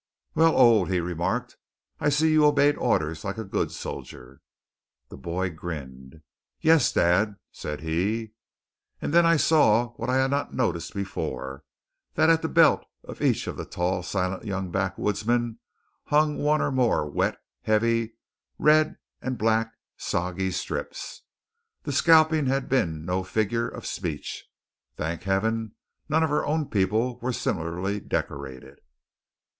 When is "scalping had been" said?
21.91-23.05